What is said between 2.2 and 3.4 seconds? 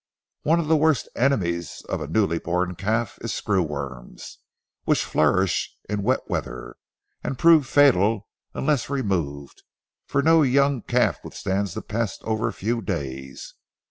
born calf is